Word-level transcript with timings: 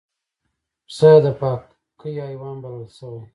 پسه 0.87 1.11
د 1.23 1.25
پاکۍ 1.39 2.13
حیوان 2.25 2.55
بلل 2.63 2.85
شوی. 2.97 3.21